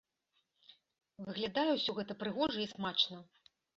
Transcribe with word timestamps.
Выглядае 1.27 1.65
ўсё 1.75 1.91
гэта 1.99 2.13
прыгожа 2.25 2.59
і 2.65 2.67
смачна. 2.73 3.17